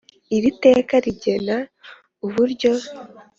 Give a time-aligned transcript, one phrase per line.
[0.35, 1.57] Iri teka rigena
[2.25, 2.71] uburyo